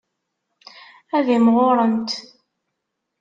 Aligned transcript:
Ad 1.17 1.27
imɣurent. 1.35 2.11